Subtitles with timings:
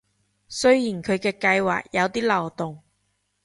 [0.47, 2.81] 雖然佢嘅計畫有啲漏洞